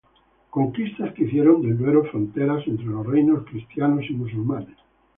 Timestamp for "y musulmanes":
4.09-4.75